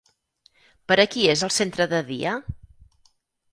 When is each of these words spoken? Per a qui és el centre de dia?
Per 0.91 0.97
a 1.03 1.05
qui 1.17 1.27
és 1.35 1.45
el 1.49 1.53
centre 1.59 1.89
de 1.93 2.01
dia? 2.11 2.35